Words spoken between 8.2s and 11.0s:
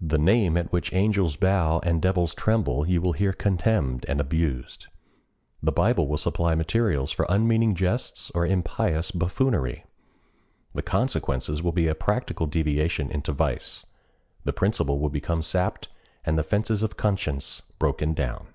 or impious buffoonery. The